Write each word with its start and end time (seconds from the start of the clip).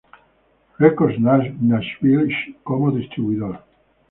Records 0.79 1.19
Nashville 1.59 2.35
como 2.63 2.91
distribuidor. 2.91 3.63